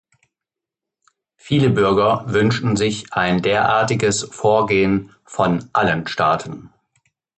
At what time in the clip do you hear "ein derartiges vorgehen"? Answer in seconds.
3.13-5.13